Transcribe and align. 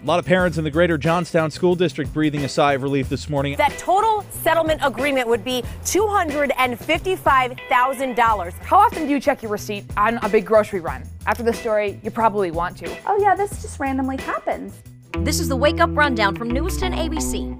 A 0.00 0.06
lot 0.06 0.20
of 0.20 0.24
parents 0.24 0.58
in 0.58 0.64
the 0.64 0.70
greater 0.70 0.96
Johnstown 0.96 1.50
School 1.50 1.74
District 1.74 2.14
breathing 2.14 2.44
a 2.44 2.48
sigh 2.48 2.74
of 2.74 2.84
relief 2.84 3.08
this 3.08 3.28
morning. 3.28 3.56
That 3.56 3.76
total 3.78 4.24
settlement 4.30 4.80
agreement 4.84 5.26
would 5.26 5.42
be 5.42 5.64
$255,000. 5.84 8.52
How 8.60 8.78
often 8.78 9.06
do 9.06 9.10
you 9.10 9.18
check 9.18 9.42
your 9.42 9.50
receipt 9.50 9.84
on 9.96 10.18
a 10.18 10.28
big 10.28 10.46
grocery 10.46 10.78
run? 10.78 11.02
After 11.26 11.42
the 11.42 11.52
story, 11.52 11.98
you 12.04 12.12
probably 12.12 12.52
want 12.52 12.76
to. 12.78 12.96
Oh, 13.06 13.18
yeah, 13.20 13.34
this 13.34 13.60
just 13.60 13.80
randomly 13.80 14.18
happens. 14.18 14.80
This 15.18 15.40
is 15.40 15.48
the 15.48 15.56
Wake 15.56 15.80
Up 15.80 15.90
Rundown 15.92 16.36
from 16.36 16.52
NEWS10 16.52 16.94
ABC. 16.94 17.58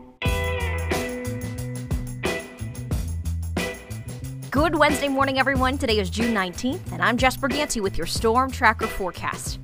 Good 4.52 4.77
Wednesday 4.77 5.09
morning, 5.09 5.41
everyone. 5.41 5.77
Today 5.77 5.98
is 5.98 6.09
June 6.09 6.32
19th, 6.32 6.93
and 6.93 7.02
I'm 7.02 7.16
Jess 7.16 7.36
Berganti 7.36 7.80
with 7.80 7.98
your 7.98 8.07
Storm 8.07 8.52
Tracker 8.52 8.86
forecast. 8.86 9.59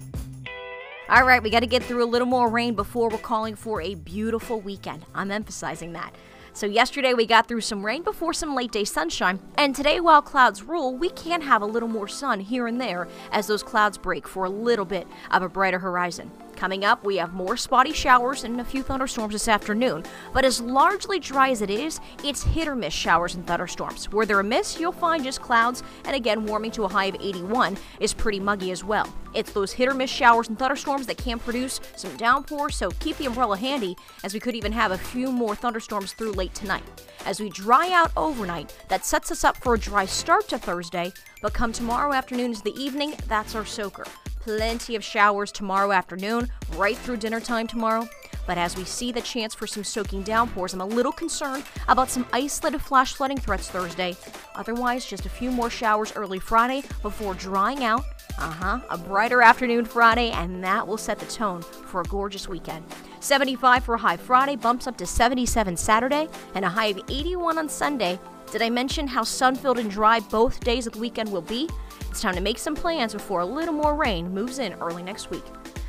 All 1.06 1.26
right, 1.26 1.42
we 1.42 1.50
got 1.50 1.60
to 1.60 1.66
get 1.66 1.82
through 1.82 2.02
a 2.02 2.08
little 2.08 2.26
more 2.26 2.48
rain 2.48 2.74
before 2.74 3.10
we're 3.10 3.18
calling 3.18 3.56
for 3.56 3.82
a 3.82 3.94
beautiful 3.94 4.58
weekend. 4.58 5.04
I'm 5.14 5.30
emphasizing 5.30 5.92
that. 5.92 6.14
So, 6.54 6.64
yesterday 6.64 7.12
we 7.12 7.26
got 7.26 7.46
through 7.46 7.60
some 7.60 7.84
rain 7.84 8.02
before 8.02 8.32
some 8.32 8.54
late 8.54 8.72
day 8.72 8.84
sunshine, 8.84 9.38
and 9.58 9.76
today, 9.76 10.00
while 10.00 10.22
clouds 10.22 10.62
rule, 10.62 10.96
we 10.96 11.10
can 11.10 11.42
have 11.42 11.60
a 11.60 11.66
little 11.66 11.90
more 11.90 12.08
sun 12.08 12.40
here 12.40 12.66
and 12.66 12.80
there 12.80 13.06
as 13.32 13.48
those 13.48 13.62
clouds 13.62 13.98
break 13.98 14.26
for 14.26 14.44
a 14.44 14.48
little 14.48 14.86
bit 14.86 15.06
of 15.30 15.42
a 15.42 15.48
brighter 15.48 15.80
horizon. 15.80 16.30
Coming 16.64 16.86
up, 16.86 17.04
we 17.04 17.18
have 17.18 17.34
more 17.34 17.58
spotty 17.58 17.92
showers 17.92 18.42
and 18.42 18.58
a 18.58 18.64
few 18.64 18.82
thunderstorms 18.82 19.34
this 19.34 19.48
afternoon. 19.48 20.02
But 20.32 20.46
as 20.46 20.62
largely 20.62 21.20
dry 21.20 21.50
as 21.50 21.60
it 21.60 21.68
is, 21.68 22.00
it's 22.24 22.42
hit 22.42 22.66
or 22.66 22.74
miss 22.74 22.94
showers 22.94 23.34
and 23.34 23.46
thunderstorms. 23.46 24.10
Where 24.10 24.24
they're 24.24 24.40
a 24.40 24.44
miss, 24.44 24.80
you'll 24.80 24.90
find 24.90 25.22
just 25.22 25.42
clouds, 25.42 25.82
and 26.06 26.16
again, 26.16 26.46
warming 26.46 26.70
to 26.70 26.84
a 26.84 26.88
high 26.88 27.04
of 27.04 27.16
81 27.16 27.76
is 28.00 28.14
pretty 28.14 28.40
muggy 28.40 28.70
as 28.70 28.82
well. 28.82 29.14
It's 29.34 29.52
those 29.52 29.72
hit 29.72 29.90
or 29.90 29.94
miss 29.94 30.08
showers 30.08 30.48
and 30.48 30.58
thunderstorms 30.58 31.06
that 31.06 31.18
can 31.18 31.38
produce 31.38 31.82
some 31.96 32.16
downpour, 32.16 32.70
so 32.70 32.90
keep 32.92 33.18
the 33.18 33.26
umbrella 33.26 33.58
handy, 33.58 33.94
as 34.22 34.32
we 34.32 34.40
could 34.40 34.54
even 34.54 34.72
have 34.72 34.90
a 34.90 34.96
few 34.96 35.30
more 35.30 35.54
thunderstorms 35.54 36.14
through 36.14 36.32
late 36.32 36.54
tonight. 36.54 36.84
As 37.26 37.40
we 37.40 37.50
dry 37.50 37.92
out 37.92 38.10
overnight, 38.16 38.74
that 38.88 39.04
sets 39.04 39.30
us 39.30 39.44
up 39.44 39.58
for 39.58 39.74
a 39.74 39.78
dry 39.78 40.06
start 40.06 40.48
to 40.48 40.56
Thursday, 40.56 41.12
but 41.42 41.52
come 41.52 41.74
tomorrow 41.74 42.14
afternoon 42.14 42.52
is 42.52 42.62
the 42.62 42.74
evening, 42.82 43.12
that's 43.28 43.54
our 43.54 43.66
soaker. 43.66 44.06
Plenty 44.44 44.94
of 44.94 45.02
showers 45.02 45.50
tomorrow 45.50 45.90
afternoon, 45.90 46.50
right 46.76 46.98
through 46.98 47.16
dinner 47.16 47.40
time 47.40 47.66
tomorrow. 47.66 48.06
But 48.46 48.58
as 48.58 48.76
we 48.76 48.84
see 48.84 49.10
the 49.10 49.22
chance 49.22 49.54
for 49.54 49.66
some 49.66 49.84
soaking 49.84 50.22
downpours, 50.22 50.74
I'm 50.74 50.82
a 50.82 50.86
little 50.86 51.12
concerned 51.12 51.64
about 51.88 52.10
some 52.10 52.26
isolated 52.30 52.82
flash 52.82 53.14
flooding 53.14 53.38
threats 53.38 53.70
Thursday. 53.70 54.14
Otherwise, 54.54 55.06
just 55.06 55.24
a 55.24 55.30
few 55.30 55.50
more 55.50 55.70
showers 55.70 56.12
early 56.14 56.38
Friday 56.38 56.82
before 57.00 57.32
drying 57.32 57.84
out. 57.84 58.04
Uh 58.38 58.50
huh, 58.50 58.80
a 58.90 58.98
brighter 58.98 59.40
afternoon 59.40 59.86
Friday, 59.86 60.30
and 60.32 60.62
that 60.62 60.86
will 60.86 60.98
set 60.98 61.18
the 61.18 61.24
tone 61.24 61.62
for 61.62 62.02
a 62.02 62.04
gorgeous 62.04 62.46
weekend. 62.46 62.84
75 63.20 63.82
for 63.82 63.94
a 63.94 63.98
high 63.98 64.18
Friday, 64.18 64.56
bumps 64.56 64.86
up 64.86 64.98
to 64.98 65.06
77 65.06 65.74
Saturday, 65.78 66.28
and 66.54 66.66
a 66.66 66.68
high 66.68 66.88
of 66.88 67.00
81 67.08 67.56
on 67.56 67.66
Sunday. 67.70 68.20
Did 68.52 68.60
I 68.60 68.68
mention 68.68 69.06
how 69.06 69.24
sun 69.24 69.56
filled 69.56 69.78
and 69.78 69.90
dry 69.90 70.20
both 70.20 70.60
days 70.60 70.86
of 70.86 70.92
the 70.92 70.98
weekend 70.98 71.32
will 71.32 71.40
be? 71.40 71.70
It's 72.14 72.22
time 72.22 72.36
to 72.36 72.40
make 72.40 72.58
some 72.58 72.76
plans 72.76 73.12
before 73.12 73.40
a 73.40 73.44
little 73.44 73.74
more 73.74 73.96
rain 73.96 74.32
moves 74.32 74.60
in 74.60 74.72
early 74.74 75.02
next 75.02 75.30
week. 75.30 75.42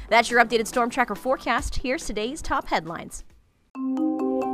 That's 0.09 0.27
your 0.31 0.43
updated 0.43 0.65
Storm 0.65 0.89
Tracker 0.89 1.13
forecast. 1.13 1.75
Here's 1.75 2.03
today's 2.03 2.41
top 2.41 2.67
headlines. 2.67 3.23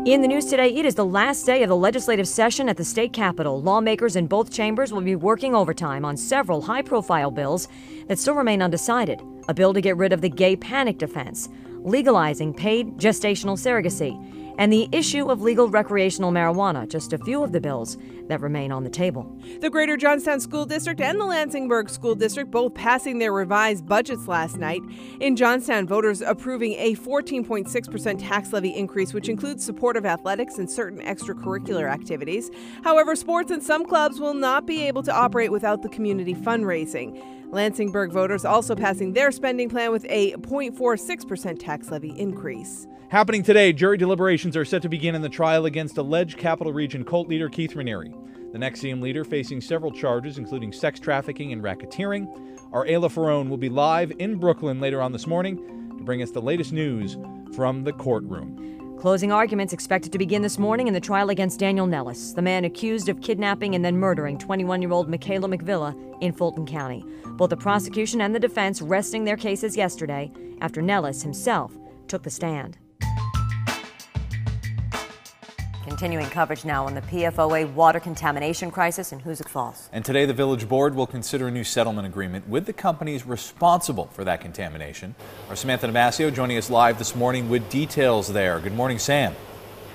In 0.05 0.21
the 0.21 0.27
news 0.27 0.47
today, 0.47 0.75
it 0.75 0.85
is 0.85 0.95
the 0.95 1.05
last 1.05 1.45
day 1.45 1.63
of 1.63 1.69
the 1.69 1.75
legislative 1.77 2.27
session 2.27 2.67
at 2.67 2.75
the 2.75 2.83
state 2.83 3.13
capitol. 3.13 3.61
Lawmakers 3.61 4.17
in 4.17 4.27
both 4.27 4.51
chambers 4.51 4.91
will 4.91 4.99
be 4.99 5.15
working 5.15 5.55
overtime 5.55 6.03
on 6.03 6.17
several 6.17 6.61
high 6.61 6.81
profile 6.81 7.31
bills 7.31 7.69
that 8.09 8.19
still 8.19 8.35
remain 8.35 8.61
undecided. 8.61 9.21
A 9.47 9.53
bill 9.53 9.73
to 9.73 9.79
get 9.79 9.95
rid 9.95 10.11
of 10.11 10.19
the 10.19 10.27
gay 10.27 10.57
panic 10.57 10.97
defense, 10.97 11.47
legalizing 11.77 12.53
paid 12.53 12.97
gestational 12.97 13.57
surrogacy, 13.57 14.50
and 14.57 14.71
the 14.71 14.87
issue 14.91 15.29
of 15.29 15.41
legal 15.41 15.69
recreational 15.69 16.31
marijuana, 16.31 16.87
just 16.87 17.13
a 17.13 17.17
few 17.17 17.43
of 17.43 17.51
the 17.51 17.61
bills 17.61 17.97
that 18.27 18.41
remain 18.41 18.71
on 18.71 18.83
the 18.83 18.89
table. 18.89 19.29
The 19.59 19.69
Greater 19.69 19.97
Johnstown 19.97 20.39
School 20.39 20.65
District 20.65 21.01
and 21.01 21.19
the 21.19 21.25
Lansingburgh 21.25 21.89
School 21.89 22.15
District 22.15 22.49
both 22.49 22.73
passing 22.73 23.19
their 23.19 23.33
revised 23.33 23.85
budgets 23.85 24.27
last 24.27 24.57
night. 24.57 24.81
In 25.19 25.35
Johnstown, 25.35 25.87
voters 25.87 26.21
approving 26.21 26.73
a 26.73 26.95
14.6% 26.95 28.19
tax 28.19 28.53
levy 28.53 28.69
increase, 28.69 29.13
which 29.13 29.29
includes 29.29 29.65
support 29.65 29.97
of 29.97 30.05
athletics 30.05 30.57
and 30.57 30.69
certain 30.69 30.99
extracurricular 31.01 31.91
activities. 31.91 32.49
However, 32.83 33.15
sports 33.15 33.51
and 33.51 33.61
some 33.61 33.85
clubs 33.85 34.19
will 34.19 34.33
not 34.33 34.65
be 34.65 34.81
able 34.83 35.03
to 35.03 35.13
operate 35.13 35.51
without 35.51 35.81
the 35.81 35.89
community 35.89 36.33
fundraising. 36.33 37.21
Lansingburgh 37.51 38.11
voters 38.11 38.45
also 38.45 38.75
passing 38.75 39.13
their 39.13 39.31
spending 39.31 39.69
plan 39.69 39.91
with 39.91 40.05
a 40.09 40.31
0.46% 40.33 41.59
tax 41.59 41.91
levy 41.91 42.17
increase. 42.17 42.87
Happening 43.09 43.43
today, 43.43 43.73
jury 43.73 43.97
deliberations 43.97 44.55
are 44.55 44.63
set 44.63 44.81
to 44.81 44.89
begin 44.89 45.15
in 45.15 45.21
the 45.21 45.27
trial 45.27 45.65
against 45.65 45.97
alleged 45.97 46.37
Capital 46.37 46.71
Region 46.71 47.03
cult 47.03 47.27
leader 47.27 47.49
Keith 47.49 47.73
Raniere. 47.73 48.13
The 48.53 48.57
NXIVM 48.57 49.01
leader 49.01 49.25
facing 49.25 49.59
several 49.59 49.91
charges, 49.91 50.37
including 50.37 50.71
sex 50.71 50.99
trafficking 50.99 51.51
and 51.51 51.61
racketeering. 51.61 52.27
Our 52.71 52.85
Ayla 52.85 53.11
Ferrone 53.11 53.49
will 53.49 53.57
be 53.57 53.69
live 53.69 54.13
in 54.19 54.37
Brooklyn 54.37 54.79
later 54.79 55.01
on 55.01 55.11
this 55.11 55.27
morning 55.27 55.57
to 55.97 56.03
bring 56.03 56.21
us 56.21 56.31
the 56.31 56.41
latest 56.41 56.71
news 56.71 57.17
from 57.53 57.83
the 57.83 57.91
courtroom. 57.91 58.71
Closing 59.01 59.31
arguments 59.31 59.73
expected 59.73 60.11
to 60.11 60.19
begin 60.19 60.43
this 60.43 60.59
morning 60.59 60.87
in 60.87 60.93
the 60.93 60.99
trial 60.99 61.31
against 61.31 61.59
Daniel 61.59 61.87
Nellis, 61.87 62.33
the 62.33 62.41
man 62.43 62.65
accused 62.65 63.09
of 63.09 63.19
kidnapping 63.19 63.73
and 63.73 63.83
then 63.83 63.97
murdering 63.97 64.37
21 64.37 64.79
year 64.79 64.91
old 64.91 65.09
Michaela 65.09 65.47
MacVilla 65.47 65.95
in 66.21 66.31
Fulton 66.31 66.67
County. 66.67 67.03
Both 67.29 67.49
the 67.49 67.57
prosecution 67.57 68.21
and 68.21 68.35
the 68.35 68.39
defense 68.39 68.79
resting 68.79 69.23
their 69.23 69.37
cases 69.37 69.75
yesterday 69.75 70.31
after 70.61 70.83
Nellis 70.83 71.23
himself 71.23 71.75
took 72.07 72.21
the 72.21 72.29
stand. 72.29 72.77
Continuing 76.01 76.31
coverage 76.31 76.65
now 76.65 76.87
on 76.87 76.95
the 76.95 77.01
PFOA 77.01 77.71
water 77.73 77.99
contamination 77.99 78.71
crisis 78.71 79.11
in 79.11 79.19
Hoosick 79.19 79.47
Falls. 79.47 79.87
And 79.93 80.03
today, 80.03 80.25
the 80.25 80.33
village 80.33 80.67
board 80.67 80.95
will 80.95 81.05
consider 81.05 81.47
a 81.47 81.51
new 81.51 81.63
settlement 81.63 82.07
agreement 82.07 82.49
with 82.49 82.65
the 82.65 82.73
companies 82.73 83.23
responsible 83.23 84.07
for 84.07 84.23
that 84.23 84.41
contamination. 84.41 85.13
Our 85.47 85.55
Samantha 85.55 85.87
Damasio 85.87 86.33
joining 86.33 86.57
us 86.57 86.71
live 86.71 86.97
this 86.97 87.15
morning 87.15 87.49
with 87.49 87.69
details 87.69 88.33
there. 88.33 88.59
Good 88.59 88.73
morning, 88.73 88.97
Sam. 88.97 89.35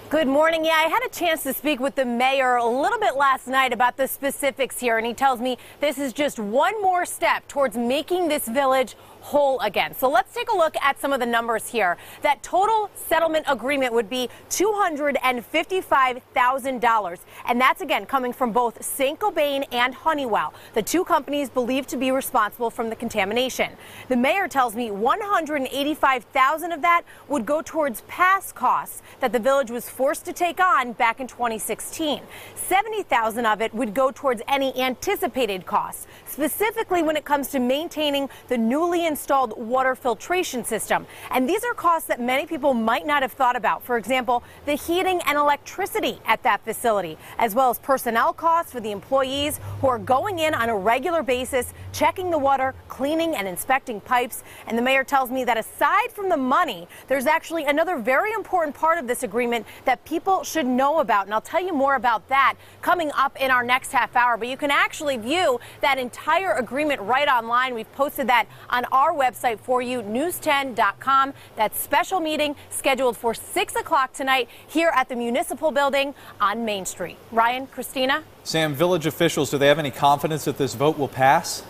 Good 0.08 0.28
morning. 0.28 0.64
Yeah, 0.64 0.74
I 0.74 0.86
had 0.88 1.04
a 1.04 1.08
chance 1.08 1.42
to 1.42 1.52
speak 1.52 1.80
with 1.80 1.96
the 1.96 2.04
mayor 2.04 2.54
a 2.54 2.64
little 2.64 3.00
bit 3.00 3.16
last 3.16 3.48
night 3.48 3.72
about 3.72 3.96
the 3.96 4.06
specifics 4.06 4.78
here, 4.78 4.98
and 4.98 5.06
he 5.08 5.12
tells 5.12 5.40
me 5.40 5.58
this 5.80 5.98
is 5.98 6.12
just 6.12 6.38
one 6.38 6.80
more 6.80 7.04
step 7.04 7.48
towards 7.48 7.76
making 7.76 8.28
this 8.28 8.46
village 8.46 8.94
whole 9.26 9.58
again. 9.60 9.92
So 9.92 10.08
let's 10.08 10.32
take 10.32 10.48
a 10.52 10.56
look 10.56 10.76
at 10.80 11.00
some 11.00 11.12
of 11.12 11.18
the 11.18 11.26
numbers 11.26 11.66
here. 11.66 11.96
That 12.22 12.44
total 12.44 12.88
settlement 12.94 13.44
agreement 13.48 13.92
would 13.92 14.08
be 14.08 14.30
$255,000. 14.50 17.18
And 17.48 17.60
that's 17.60 17.80
again 17.80 18.06
coming 18.06 18.32
from 18.32 18.52
both 18.52 18.84
St. 18.84 19.18
Gobain 19.18 19.66
and 19.72 19.92
Honeywell, 19.94 20.54
the 20.74 20.82
two 20.82 21.04
companies 21.04 21.50
believed 21.50 21.88
to 21.88 21.96
be 21.96 22.12
responsible 22.12 22.70
from 22.70 22.88
the 22.88 22.94
contamination. 22.94 23.72
The 24.08 24.16
mayor 24.16 24.46
tells 24.46 24.76
me 24.76 24.92
185,000 24.92 26.72
of 26.72 26.82
that 26.82 27.02
would 27.26 27.44
go 27.44 27.62
towards 27.62 28.02
past 28.02 28.54
costs 28.54 29.02
that 29.18 29.32
the 29.32 29.40
village 29.40 29.72
was 29.72 29.90
forced 29.90 30.24
to 30.26 30.32
take 30.32 30.60
on 30.60 30.92
back 30.92 31.18
in 31.18 31.26
2016. 31.26 32.22
70,000 32.54 33.44
of 33.44 33.60
it 33.60 33.74
would 33.74 33.92
go 33.92 34.12
towards 34.12 34.40
any 34.46 34.72
anticipated 34.80 35.66
costs, 35.66 36.06
specifically 36.26 37.02
when 37.02 37.16
it 37.16 37.24
comes 37.24 37.48
to 37.48 37.58
maintaining 37.58 38.28
the 38.46 38.58
newly 38.58 39.04
installed 39.16 39.56
water 39.56 39.94
filtration 39.94 40.62
system. 40.62 41.06
And 41.30 41.48
these 41.48 41.64
are 41.64 41.72
costs 41.72 42.06
that 42.08 42.20
many 42.20 42.44
people 42.44 42.74
might 42.74 43.06
not 43.06 43.22
have 43.22 43.32
thought 43.32 43.56
about. 43.56 43.82
For 43.82 43.96
example, 43.96 44.42
the 44.66 44.74
heating 44.74 45.22
and 45.26 45.38
electricity 45.38 46.20
at 46.26 46.42
that 46.42 46.62
facility, 46.62 47.16
as 47.38 47.54
well 47.54 47.70
as 47.70 47.78
personnel 47.78 48.34
costs 48.34 48.72
for 48.72 48.80
the 48.80 48.90
employees 48.90 49.58
who 49.80 49.88
are 49.88 49.98
going 49.98 50.38
in 50.38 50.52
on 50.52 50.68
a 50.68 50.76
regular 50.76 51.22
basis, 51.22 51.72
checking 51.92 52.30
the 52.30 52.36
water, 52.38 52.74
cleaning 52.88 53.34
and 53.34 53.48
inspecting 53.48 54.02
pipes. 54.02 54.44
And 54.66 54.76
the 54.76 54.82
mayor 54.82 55.02
tells 55.02 55.30
me 55.30 55.44
that 55.44 55.56
aside 55.56 56.12
from 56.12 56.28
the 56.28 56.36
money, 56.36 56.86
there's 57.08 57.24
actually 57.26 57.64
another 57.64 57.96
very 57.96 58.32
important 58.32 58.76
part 58.76 58.98
of 58.98 59.06
this 59.06 59.22
agreement 59.22 59.64
that 59.86 60.04
people 60.04 60.44
should 60.44 60.66
know 60.66 61.00
about. 61.00 61.24
And 61.24 61.32
I'll 61.32 61.40
tell 61.40 61.64
you 61.64 61.72
more 61.72 61.94
about 61.94 62.28
that 62.28 62.56
coming 62.82 63.10
up 63.16 63.34
in 63.40 63.50
our 63.50 63.64
next 63.64 63.92
half 63.92 64.14
hour. 64.14 64.36
But 64.36 64.48
you 64.48 64.58
can 64.58 64.70
actually 64.70 65.16
view 65.16 65.58
that 65.80 65.96
entire 65.96 66.52
agreement 66.52 67.00
right 67.00 67.28
online. 67.28 67.74
We've 67.74 67.92
posted 67.94 68.26
that 68.26 68.46
on 68.68 68.84
our 68.92 69.05
our 69.06 69.14
website 69.14 69.60
for 69.60 69.80
you, 69.80 70.02
news10.com. 70.02 71.32
That 71.54 71.76
special 71.76 72.18
meeting 72.18 72.56
scheduled 72.70 73.16
for 73.16 73.34
6 73.34 73.76
o'clock 73.76 74.12
tonight 74.12 74.48
here 74.66 74.90
at 74.94 75.08
the 75.08 75.14
Municipal 75.14 75.70
Building 75.70 76.12
on 76.40 76.64
Main 76.64 76.84
Street. 76.84 77.16
Ryan, 77.30 77.68
Christina? 77.68 78.24
Sam, 78.42 78.74
village 78.74 79.06
officials, 79.06 79.50
do 79.50 79.58
they 79.58 79.68
have 79.68 79.78
any 79.78 79.92
confidence 79.92 80.44
that 80.46 80.58
this 80.58 80.74
vote 80.74 80.98
will 80.98 81.08
pass? 81.08 81.62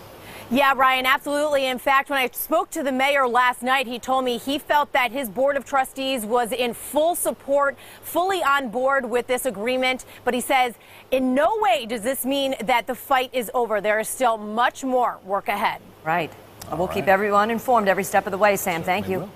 Yeah, 0.49 0.73
Ryan, 0.75 1.05
absolutely. 1.05 1.67
In 1.67 1.77
fact, 1.77 2.09
when 2.09 2.17
I 2.17 2.29
spoke 2.29 2.71
to 2.71 2.81
the 2.81 2.91
mayor 2.91 3.27
last 3.27 3.61
night, 3.61 3.85
he 3.85 3.99
told 3.99 4.23
me 4.23 4.37
he 4.37 4.57
felt 4.57 4.93
that 4.93 5.11
his 5.11 5.29
board 5.29 5.57
of 5.57 5.65
trustees 5.65 6.25
was 6.25 6.53
in 6.53 6.73
full 6.73 7.15
support, 7.15 7.77
fully 8.01 8.41
on 8.41 8.69
board 8.69 9.09
with 9.09 9.27
this 9.27 9.45
agreement. 9.45 10.05
But 10.23 10.33
he 10.33 10.41
says, 10.41 10.75
in 11.11 11.35
no 11.35 11.57
way 11.59 11.85
does 11.85 12.01
this 12.01 12.25
mean 12.25 12.55
that 12.63 12.87
the 12.87 12.95
fight 12.95 13.29
is 13.33 13.51
over. 13.53 13.81
There 13.81 13.99
is 13.99 14.07
still 14.07 14.37
much 14.37 14.85
more 14.85 15.19
work 15.25 15.49
ahead. 15.49 15.81
Right. 16.05 16.31
All 16.69 16.77
we'll 16.77 16.87
right. 16.87 16.95
keep 16.95 17.07
everyone 17.07 17.51
informed 17.51 17.87
every 17.87 18.03
step 18.03 18.25
of 18.25 18.31
the 18.31 18.37
way, 18.37 18.55
Sam. 18.55 18.83
Thank 18.83 19.07
you. 19.07 19.29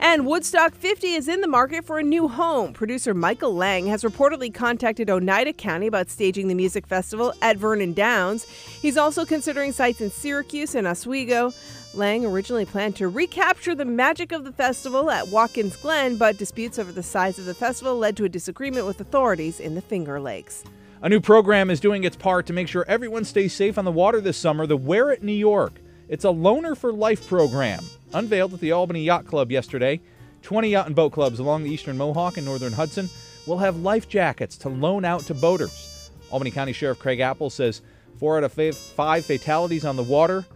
And 0.00 0.26
Woodstock 0.26 0.74
50 0.74 1.14
is 1.14 1.26
in 1.26 1.40
the 1.40 1.48
market 1.48 1.84
for 1.84 1.98
a 1.98 2.04
new 2.04 2.28
home. 2.28 2.72
Producer 2.72 3.14
Michael 3.14 3.54
Lang 3.54 3.86
has 3.88 4.04
reportedly 4.04 4.54
contacted 4.54 5.10
Oneida 5.10 5.52
County 5.52 5.88
about 5.88 6.08
staging 6.08 6.46
the 6.46 6.54
music 6.54 6.86
festival 6.86 7.34
at 7.42 7.56
Vernon 7.56 7.94
Downs. 7.94 8.44
He's 8.80 8.96
also 8.96 9.24
considering 9.24 9.72
sites 9.72 10.00
in 10.00 10.10
Syracuse 10.10 10.76
and 10.76 10.86
Oswego. 10.86 11.52
Lang 11.94 12.24
originally 12.24 12.64
planned 12.64 12.94
to 12.96 13.08
recapture 13.08 13.74
the 13.74 13.84
magic 13.84 14.30
of 14.30 14.44
the 14.44 14.52
festival 14.52 15.10
at 15.10 15.28
Watkins 15.28 15.74
Glen, 15.76 16.16
but 16.16 16.38
disputes 16.38 16.78
over 16.78 16.92
the 16.92 17.02
size 17.02 17.38
of 17.40 17.46
the 17.46 17.54
festival 17.54 17.98
led 17.98 18.16
to 18.18 18.24
a 18.24 18.28
disagreement 18.28 18.86
with 18.86 19.00
authorities 19.00 19.58
in 19.58 19.74
the 19.74 19.82
Finger 19.82 20.20
Lakes. 20.20 20.62
A 21.02 21.08
new 21.08 21.20
program 21.20 21.70
is 21.70 21.80
doing 21.80 22.04
its 22.04 22.16
part 22.16 22.46
to 22.46 22.52
make 22.52 22.68
sure 22.68 22.84
everyone 22.86 23.24
stays 23.24 23.52
safe 23.52 23.78
on 23.78 23.84
the 23.84 23.92
water 23.92 24.20
this 24.20 24.36
summer 24.36 24.64
the 24.64 24.76
Wear 24.76 25.10
It 25.10 25.24
New 25.24 25.32
York. 25.32 25.80
It's 26.08 26.24
a 26.24 26.28
Loaner 26.28 26.74
for 26.74 26.90
Life 26.90 27.28
program, 27.28 27.84
unveiled 28.14 28.54
at 28.54 28.60
the 28.60 28.72
Albany 28.72 29.02
Yacht 29.02 29.26
Club 29.26 29.52
yesterday. 29.52 30.00
20 30.40 30.70
yacht 30.70 30.86
and 30.86 30.96
boat 30.96 31.12
clubs 31.12 31.38
along 31.38 31.64
the 31.64 31.70
eastern 31.70 31.98
Mohawk 31.98 32.38
and 32.38 32.46
northern 32.46 32.72
Hudson 32.72 33.10
will 33.46 33.58
have 33.58 33.82
life 33.82 34.08
jackets 34.08 34.56
to 34.58 34.70
loan 34.70 35.04
out 35.04 35.20
to 35.22 35.34
boaters. 35.34 36.10
Albany 36.30 36.50
County 36.50 36.72
Sheriff 36.72 36.98
Craig 36.98 37.20
Apple 37.20 37.50
says 37.50 37.82
four 38.18 38.38
out 38.38 38.44
of 38.44 38.52
five 38.74 39.26
fatalities 39.26 39.84
on 39.84 39.96
the 39.96 40.02
water 40.02 40.46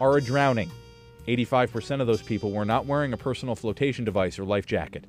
are 0.00 0.16
a 0.16 0.22
drowning. 0.22 0.70
85% 1.28 2.00
of 2.00 2.06
those 2.06 2.22
people 2.22 2.50
were 2.50 2.64
not 2.64 2.86
wearing 2.86 3.12
a 3.12 3.18
personal 3.18 3.54
flotation 3.54 4.06
device 4.06 4.38
or 4.38 4.44
life 4.44 4.64
jacket. 4.64 5.04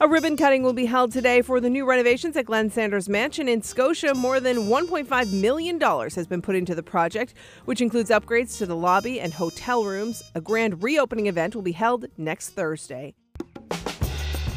A 0.00 0.08
ribbon 0.08 0.36
cutting 0.38 0.62
will 0.62 0.72
be 0.72 0.86
held 0.86 1.12
today 1.12 1.42
for 1.42 1.60
the 1.60 1.68
new 1.68 1.84
renovations 1.84 2.36
at 2.36 2.46
Glen 2.46 2.70
Sanders 2.70 3.10
Mansion 3.10 3.46
in 3.46 3.60
Scotia. 3.60 4.14
More 4.14 4.40
than 4.40 4.56
$1.5 4.68 5.32
million 5.32 5.78
has 5.80 6.26
been 6.26 6.40
put 6.40 6.56
into 6.56 6.74
the 6.74 6.82
project, 6.82 7.34
which 7.66 7.82
includes 7.82 8.10
upgrades 8.10 8.56
to 8.58 8.66
the 8.66 8.74
lobby 8.74 9.20
and 9.20 9.34
hotel 9.34 9.84
rooms. 9.84 10.22
A 10.34 10.40
grand 10.40 10.82
reopening 10.82 11.26
event 11.26 11.54
will 11.54 11.62
be 11.62 11.72
held 11.72 12.06
next 12.16 12.50
Thursday. 12.50 13.14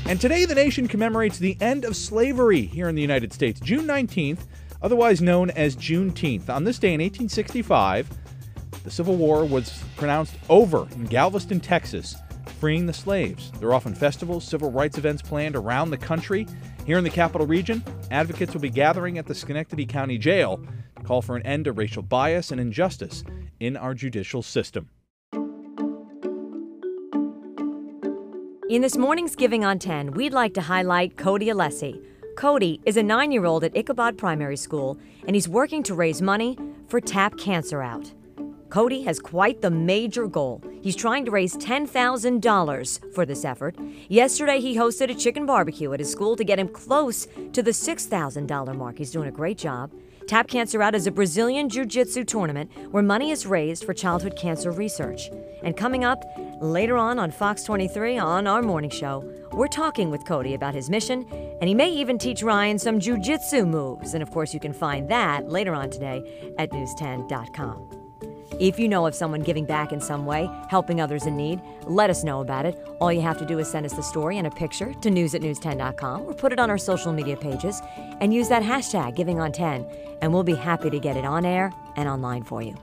And 0.08 0.22
today, 0.22 0.46
the 0.46 0.56
nation 0.56 0.88
commemorates 0.88 1.38
the 1.38 1.58
end 1.60 1.84
of 1.84 1.98
slavery 1.98 2.62
here 2.62 2.88
in 2.88 2.96
the 2.96 3.02
United 3.02 3.34
States, 3.34 3.60
June 3.60 3.86
19th, 3.86 4.46
otherwise 4.82 5.22
known 5.22 5.50
as 5.50 5.76
Juneteenth. 5.76 6.50
On 6.50 6.64
this 6.64 6.80
day 6.80 6.94
in 6.94 7.02
1865, 7.02 8.10
the 8.84 8.92
Civil 8.92 9.18
War 9.18 9.44
was 9.44 9.84
pronounced 9.98 10.36
over 10.48 10.88
in 10.94 11.06
Galveston, 11.06 11.60
Texas, 11.60 12.16
freeing 12.56 12.86
the 12.86 12.94
slaves. 12.94 13.52
There 13.60 13.70
are 13.70 13.74
often 13.74 13.94
festivals, 13.94 14.44
civil 14.44 14.72
rights 14.72 14.98
events 14.98 15.22
planned 15.22 15.56
around 15.56 15.90
the 15.90 15.98
country. 15.98 16.48
Here 16.86 16.98
in 16.98 17.04
the 17.04 17.10
capital 17.10 17.46
region, 17.46 17.84
advocates 18.12 18.54
will 18.54 18.62
be 18.62 18.70
gathering 18.70 19.18
at 19.18 19.26
the 19.26 19.36
Schenectady 19.36 19.86
County 19.86 20.18
Jail 20.18 20.66
to 20.98 21.04
call 21.04 21.22
for 21.22 21.36
an 21.36 21.46
end 21.46 21.66
to 21.66 21.72
racial 21.72 22.02
bias 22.02 22.52
and 22.52 22.60
injustice 22.60 23.24
in 23.60 23.78
our 23.78 23.94
judicial 23.94 24.42
system. 24.42 24.90
In 28.68 28.82
this 28.82 28.98
morning's 28.98 29.36
Giving 29.36 29.64
on 29.64 29.78
10, 29.78 30.12
we'd 30.12 30.34
like 30.34 30.56
to 30.56 30.62
highlight 30.62 31.18
Cody 31.18 31.48
Alessi. 31.48 32.04
Cody 32.36 32.82
is 32.84 32.98
a 32.98 33.04
nine 33.04 33.32
year 33.32 33.46
old 33.46 33.64
at 33.64 33.78
Ichabod 33.78 34.18
Primary 34.18 34.58
School, 34.58 34.98
and 35.28 35.36
he's 35.36 35.48
working 35.48 35.84
to 35.84 35.94
raise 35.94 36.22
money 36.22 36.58
for 36.88 37.00
Tap 37.00 37.38
Cancer 37.38 37.82
Out. 37.82 38.12
Cody 38.76 39.04
has 39.04 39.20
quite 39.20 39.62
the 39.62 39.72
major 39.72 40.28
goal. 40.28 40.62
He's 40.82 40.98
trying 40.98 41.24
to 41.24 41.32
raise 41.32 41.56
$10,000 41.56 43.14
for 43.16 43.26
this 43.26 43.46
effort. 43.46 43.74
Yesterday, 44.10 44.60
he 44.60 44.76
hosted 44.76 45.10
a 45.10 45.16
chicken 45.16 45.46
barbecue 45.46 45.94
at 45.94 46.02
his 46.02 46.12
school 46.12 46.36
to 46.36 46.44
get 46.44 46.60
him 46.60 46.68
close 46.68 47.26
to 47.54 47.64
the 47.64 47.72
$6,000 47.72 48.76
mark. 48.76 48.98
He's 48.98 49.12
doing 49.12 49.30
a 49.30 49.32
great 49.32 49.58
job. 49.58 49.94
Tap 50.28 50.50
Cancer 50.50 50.84
Out 50.84 50.94
is 50.94 51.08
a 51.08 51.12
Brazilian 51.12 51.70
Jiu 51.70 51.86
Jitsu 51.86 52.26
tournament 52.26 52.70
where 52.92 53.02
money 53.02 53.32
is 53.32 53.46
raised 53.46 53.86
for 53.86 53.94
childhood 53.94 54.36
cancer 54.36 54.72
research. 54.72 55.30
And 55.64 55.78
coming 55.78 56.04
up 56.04 56.26
later 56.60 56.98
on 56.98 57.18
on 57.18 57.32
Fox 57.32 57.64
23 57.64 58.18
on 58.18 58.46
our 58.46 58.62
morning 58.62 58.90
show, 58.90 59.24
we're 59.54 59.70
talking 59.70 60.10
with 60.10 60.26
Cody 60.26 60.54
about 60.54 60.76
his 60.76 60.90
mission, 60.90 61.26
and 61.62 61.70
he 61.70 61.74
may 61.74 61.90
even 61.92 62.18
teach 62.18 62.44
Ryan 62.44 62.78
some 62.78 63.00
Jiu 63.00 63.22
Jitsu 63.22 63.66
moves. 63.66 64.16
And 64.16 64.22
of 64.22 64.32
course, 64.32 64.54
you 64.54 64.60
can 64.60 64.74
find 64.74 65.08
that 65.08 65.48
later 65.48 65.74
on 65.74 65.90
today 65.90 66.54
at 66.58 66.72
news10.com. 66.72 68.05
If 68.58 68.80
you 68.80 68.88
know 68.88 69.06
of 69.06 69.14
someone 69.14 69.42
giving 69.42 69.66
back 69.66 69.92
in 69.92 70.00
some 70.00 70.26
way, 70.26 70.50
helping 70.70 71.02
others 71.02 71.26
in 71.26 71.36
need, 71.36 71.60
let 71.88 72.10
us 72.10 72.24
know 72.24 72.40
about 72.40 72.66
it. 72.66 72.82
All 73.02 73.12
you 73.12 73.20
have 73.20 73.38
to 73.40 73.46
do 73.46 73.60
is 73.60 73.70
send 73.70 73.86
us 73.86 73.92
the 73.92 74.02
story 74.02 74.38
and 74.38 74.48
a 74.48 74.50
picture 74.50 74.94
to 74.94 75.12
news 75.12 75.36
at 75.36 75.42
news10.com 75.42 76.22
or 76.22 76.34
put 76.34 76.54
it 76.54 76.60
on 76.60 76.70
our 76.70 76.78
social 76.78 77.12
media 77.12 77.36
pages 77.36 77.82
and 78.22 78.34
use 78.34 78.48
that 78.48 78.64
hashtag 78.64 79.18
givingon10, 79.18 80.18
and 80.22 80.32
we'll 80.32 80.44
be 80.44 80.56
happy 80.56 80.90
to 80.90 81.00
get 81.00 81.18
it 81.18 81.26
on 81.26 81.44
air 81.44 81.70
and 81.98 82.08
online 82.08 82.44
for 82.44 82.62
you. 82.62 82.78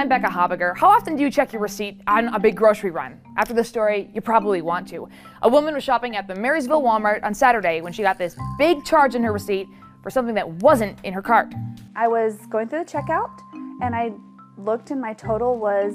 I'm 0.00 0.08
Becca 0.08 0.26
Habegger. 0.26 0.76
How 0.76 0.88
often 0.88 1.14
do 1.14 1.22
you 1.22 1.30
check 1.30 1.52
your 1.52 1.62
receipt 1.62 2.00
on 2.08 2.26
a 2.34 2.40
big 2.40 2.56
grocery 2.56 2.90
run? 2.90 3.20
After 3.36 3.54
the 3.54 3.62
story, 3.62 4.10
you 4.12 4.20
probably 4.20 4.62
want 4.62 4.88
to. 4.88 5.08
A 5.42 5.48
woman 5.48 5.74
was 5.74 5.84
shopping 5.84 6.16
at 6.16 6.26
the 6.26 6.34
Marysville 6.34 6.82
Walmart 6.82 7.22
on 7.22 7.34
Saturday 7.34 7.82
when 7.82 7.92
she 7.92 8.02
got 8.02 8.18
this 8.18 8.36
big 8.58 8.84
charge 8.84 9.14
in 9.14 9.22
her 9.22 9.32
receipt 9.32 9.68
for 10.02 10.10
something 10.10 10.34
that 10.34 10.48
wasn't 10.48 10.98
in 11.04 11.12
her 11.12 11.22
cart. 11.22 11.52
I 11.96 12.08
was 12.08 12.38
going 12.50 12.68
through 12.68 12.84
the 12.84 12.90
checkout 12.90 13.40
and 13.82 13.94
I 13.94 14.12
looked 14.56 14.90
and 14.90 15.00
my 15.00 15.14
total 15.14 15.58
was 15.58 15.94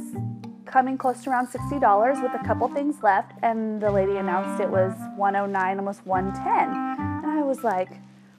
coming 0.66 0.98
close 0.98 1.24
to 1.24 1.30
around 1.30 1.48
$60 1.48 2.24
with 2.24 2.34
a 2.34 2.44
couple 2.46 2.68
things 2.70 3.04
left 3.04 3.34
and 3.44 3.82
the 3.82 3.92
lady 3.92 4.18
announced 4.18 4.62
it 4.62 4.70
was 4.70 4.94
109 5.18 5.78
almost 5.78 6.06
110 6.06 6.70
and 6.70 7.40
I 7.40 7.44
was 7.44 7.64
like 7.64 7.90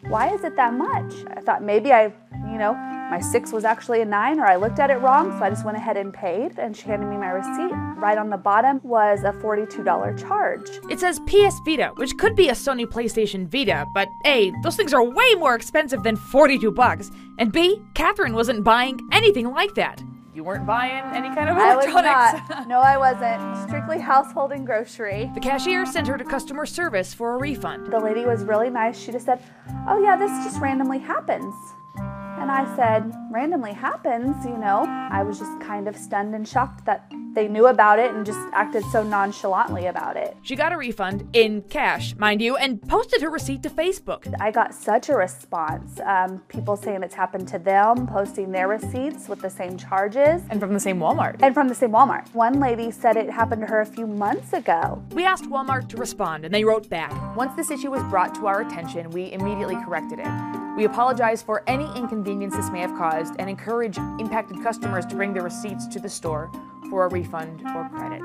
why 0.09 0.33
is 0.35 0.45
it 0.45 0.57
that 0.57 0.75
much? 0.75 1.15
I 1.37 1.41
thought 1.41 1.63
maybe 1.63 1.93
I, 1.93 2.05
you 2.05 2.59
know, 2.59 2.75
my 3.11 3.21
six 3.21 3.53
was 3.53 3.65
actually 3.65 4.01
a 4.01 4.05
nine 4.05 4.41
or 4.41 4.47
I 4.47 4.57
looked 4.57 4.79
at 4.79 4.91
it 4.91 4.97
wrong, 4.97 5.31
so 5.39 5.45
I 5.45 5.51
just 5.51 5.65
went 5.65 5.77
ahead 5.77 5.97
and 5.97 6.13
paid 6.13 6.59
and 6.59 6.77
she 6.77 6.85
handed 6.87 7.07
me 7.09 7.17
my 7.17 7.31
receipt. 7.31 7.73
Right 7.97 8.19
on 8.19 8.31
the 8.31 8.37
bottom 8.37 8.81
was 8.83 9.21
a 9.25 9.33
$42 9.33 10.19
charge. 10.21 10.69
It 10.91 11.01
says 11.01 11.21
PS 11.27 11.61
Vita, 11.65 11.93
which 11.97 12.17
could 12.19 12.35
be 12.35 12.49
a 12.49 12.53
Sony 12.53 12.87
PlayStation 12.87 13.47
Vita, 13.47 13.87
but 13.95 14.09
A, 14.27 14.53
those 14.63 14.77
things 14.77 14.93
are 14.95 15.03
way 15.05 15.35
more 15.37 15.55
expensive 15.55 16.03
than 16.03 16.17
42 16.17 16.71
bucks, 16.73 17.11
and 17.39 17.53
B, 17.53 17.81
Catherine 17.95 18.35
wasn't 18.35 18.65
buying 18.65 18.99
anything 19.13 19.51
like 19.51 19.75
that. 19.75 20.03
You 20.35 20.43
weren't 20.43 20.67
buying 20.67 21.05
any 21.15 21.33
kind 21.33 21.49
of 21.49 21.57
electronics. 21.57 21.95
I 21.95 22.33
was 22.41 22.51
not. 22.51 22.69
No, 22.69 22.81
I 22.81 22.97
wasn't. 22.97 23.69
Strictly 23.69 24.01
household 24.01 24.51
and 24.51 24.67
grocery. 24.67 25.31
The 25.35 25.41
cashier 25.41 25.87
sent 25.87 26.09
her 26.09 26.19
to 26.19 26.25
customer 26.25 26.67
service 26.67 27.15
for 27.15 27.35
a 27.35 27.37
refund. 27.39 27.93
The 27.93 28.01
lady 28.01 28.25
was 28.27 28.43
really 28.43 28.69
nice. 28.69 28.99
She 28.99 29.13
just 29.13 29.27
said, 29.27 29.41
Oh, 29.87 30.03
yeah, 30.03 30.17
this 30.17 30.31
just 30.45 30.61
randomly 30.61 30.99
happens. 30.99 31.55
And 32.39 32.51
I 32.51 32.77
said, 32.77 33.13
randomly 33.31 33.73
happens, 33.73 34.45
you 34.45 34.57
know. 34.57 34.85
I 35.11 35.23
was 35.23 35.39
just 35.39 35.61
kind 35.61 35.89
of 35.89 35.97
stunned 35.97 36.35
and 36.35 36.47
shocked 36.47 36.85
that 36.87 37.11
they 37.35 37.49
knew 37.49 37.67
about 37.67 37.99
it 37.99 38.15
and 38.15 38.25
just 38.25 38.39
acted 38.53 38.85
so 38.93 39.03
nonchalantly 39.03 39.87
about 39.87 40.17
it. 40.17 40.37
She 40.43 40.55
got 40.57 40.73
a 40.73 40.77
refund 40.77 41.29
in 41.33 41.63
cash, 41.63 42.15
mind 42.17 42.41
you, 42.41 42.57
and 42.57 42.81
posted 42.89 43.23
her 43.23 43.31
receipt 43.31 43.63
to 43.65 43.71
Facebook. 43.71 44.33
I 44.41 44.51
got 44.51 44.73
such 44.73 45.09
a 45.09 45.15
response. 45.15 46.01
Um, 46.01 46.41
people 46.49 46.77
saying 46.77 47.03
it's 47.03 47.15
happened 47.15 47.49
to 47.49 47.59
them, 47.59 48.07
posting 48.07 48.53
their 48.53 48.69
receipts 48.69 49.29
with 49.29 49.41
the 49.41 49.51
same 49.51 49.77
charges. 49.77 50.43
And 50.51 50.61
from 50.61 50.75
the 50.75 50.81
same 50.81 50.99
Walmart. 50.99 51.37
And 51.41 51.55
from 51.55 51.69
the 51.69 51.75
same 51.75 51.91
Walmart. 51.91 52.33
One 52.35 52.61
lady 52.61 52.91
said 52.91 53.17
it 53.17 53.31
happened 53.31 53.63
to 53.63 53.67
her 53.67 53.81
a 53.81 53.87
few 53.87 54.07
months 54.07 54.53
ago. 54.53 55.03
We 55.11 55.25
asked 55.25 55.45
Walmart 55.45 55.89
to 55.89 55.97
respond, 55.97 56.45
and 56.45 56.55
they 56.55 56.65
wrote 56.65 56.89
back. 56.89 57.37
Once 57.37 57.55
this 57.57 57.71
issue 57.71 57.91
was 57.91 58.03
brought 58.05 58.35
to 58.37 58.47
our 58.47 58.61
attention, 58.61 59.11
we 59.11 59.33
immediately 59.33 59.77
corrected 59.77 60.21
it. 60.21 60.64
We 60.77 60.87
apologize 60.87 61.41
for 61.41 61.63
any 61.69 61.85
inconvenience 61.95 62.57
this 62.57 62.69
may 62.71 62.81
have 62.81 62.97
caused 62.99 63.35
and 63.39 63.49
encourage 63.49 63.97
impacted 63.97 64.61
customers 64.61 65.07
to 65.07 65.15
bring 65.15 65.33
their 65.33 65.45
receipts 65.45 65.87
to 65.87 66.01
the 66.01 66.09
store 66.09 66.51
for 66.91 67.07
a 67.07 67.09
refund 67.09 67.63
or 67.77 67.89
credit. 67.91 68.25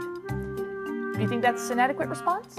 Do 1.13 1.22
you 1.22 1.27
think 1.27 1.44
that's 1.44 1.70
an 1.70 1.79
adequate 1.79 2.10
response? 2.10 2.58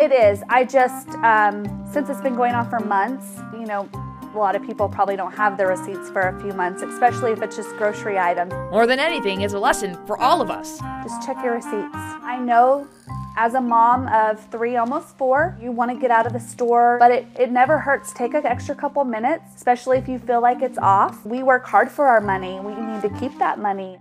It 0.00 0.12
is. 0.12 0.42
I 0.48 0.64
just, 0.64 1.10
um, 1.16 1.66
since 1.92 2.08
it's 2.08 2.22
been 2.22 2.36
going 2.36 2.54
on 2.54 2.70
for 2.70 2.80
months, 2.80 3.40
you 3.52 3.66
know, 3.66 3.86
a 4.34 4.38
lot 4.38 4.56
of 4.56 4.64
people 4.64 4.88
probably 4.88 5.16
don't 5.16 5.32
have 5.32 5.58
their 5.58 5.68
receipts 5.68 6.08
for 6.08 6.22
a 6.22 6.40
few 6.40 6.52
months, 6.54 6.80
especially 6.80 7.32
if 7.32 7.42
it's 7.42 7.56
just 7.56 7.68
grocery 7.76 8.18
items. 8.18 8.52
More 8.70 8.86
than 8.86 8.98
anything, 8.98 9.42
it's 9.42 9.54
a 9.54 9.58
lesson 9.58 9.98
for 10.06 10.18
all 10.18 10.40
of 10.40 10.50
us. 10.50 10.78
Just 11.02 11.26
check 11.26 11.36
your 11.44 11.54
receipts. 11.54 11.94
I 11.94 12.38
know 12.38 12.88
as 13.38 13.54
a 13.54 13.60
mom 13.60 14.08
of 14.08 14.44
three, 14.50 14.74
almost 14.74 15.16
four, 15.16 15.56
you 15.62 15.70
want 15.70 15.92
to 15.92 15.96
get 15.96 16.10
out 16.10 16.26
of 16.26 16.32
the 16.32 16.40
store, 16.40 16.96
but 16.98 17.12
it, 17.12 17.24
it 17.38 17.52
never 17.52 17.78
hurts. 17.78 18.12
Take 18.12 18.34
an 18.34 18.44
extra 18.44 18.74
couple 18.74 19.04
minutes, 19.04 19.44
especially 19.54 19.96
if 19.96 20.08
you 20.08 20.18
feel 20.18 20.42
like 20.42 20.60
it's 20.60 20.76
off. 20.76 21.24
We 21.24 21.44
work 21.44 21.64
hard 21.64 21.88
for 21.88 22.06
our 22.06 22.20
money. 22.20 22.58
We 22.58 22.74
need 22.74 23.00
to 23.02 23.10
keep 23.20 23.38
that 23.38 23.60
money. 23.60 24.00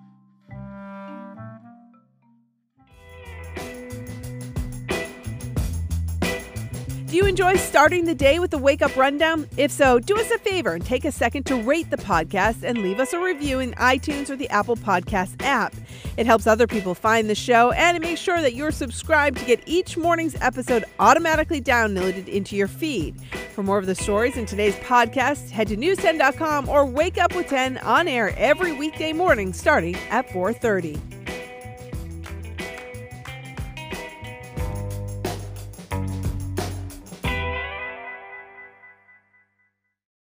Do 7.06 7.16
you 7.16 7.26
enjoy 7.26 7.56
starting 7.58 8.06
the 8.06 8.16
day 8.16 8.40
with 8.40 8.54
a 8.56 8.58
wake 8.58 8.82
up 8.82 8.96
rundown? 8.98 9.48
If 9.56 9.72
so, 9.72 10.00
do 10.00 10.20
us 10.20 10.32
a 10.32 10.40
favor 10.40 10.74
and 10.74 10.84
take 10.84 11.06
a 11.06 11.12
second 11.12 11.46
to 11.46 11.56
rate 11.56 11.92
the 11.92 11.98
podcast 11.98 12.64
and 12.64 12.80
leave 12.80 13.00
us 13.00 13.14
a 13.14 13.20
review 13.20 13.60
in 13.60 13.74
iTunes 13.74 14.32
or 14.32 14.36
the 14.36 14.50
Apple 14.50 14.76
Podcast 14.76 15.42
app. 15.42 15.76
It 16.18 16.26
helps 16.26 16.48
other 16.48 16.68
people 16.68 16.96
find 16.96 17.30
the 17.30 17.36
show 17.36 17.72
and 17.72 17.96
it 17.98 18.00
makes 18.00 18.20
sure 18.20 18.42
that 18.42 18.54
you're 18.54 18.72
subscribed 18.72 19.38
to 19.38 19.46
get 19.46 19.62
each 19.66 19.98
morning's 19.98 20.36
episode 20.42 20.86
automatically 21.00 21.62
downloaded 21.62 22.28
into 22.28 22.56
your 22.56 22.68
feed. 22.68 23.16
For 23.54 23.64
more 23.64 23.78
of 23.78 23.86
the 23.86 23.96
stories 23.96 24.38
in 24.38 24.46
today's 24.46 24.76
podcast, 24.78 25.50
head 25.50 25.68
to 25.70 25.78
news10.com 25.78 26.70
or 26.70 26.86
wake 26.86 27.18
up 27.18 27.36
with 27.36 27.48
10 27.48 27.80
on 27.80 28.08
air 28.08 28.34
every 28.38 28.72
weekday 28.72 29.14
morning 29.14 29.54
starting 29.54 29.96
at 30.10 30.28
4:30. 30.30 31.17